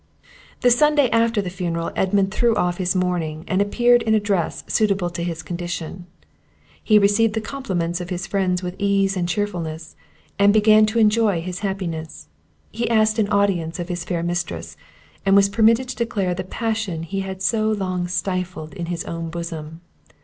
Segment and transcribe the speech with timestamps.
[0.61, 4.63] The Sunday after the funeral Edmund threw off his mourning, and appeared in a dress
[4.65, 6.07] suitable to his condition.
[6.83, 9.95] He received the compliments of his friends with ease and cheerfulness,
[10.39, 12.29] and began to enjoy his happiness.
[12.71, 14.75] He asked an audience of his fair mistress,
[15.23, 19.29] and was permitted to declare the passion he had so long stifled in his own
[19.29, 19.81] bosom.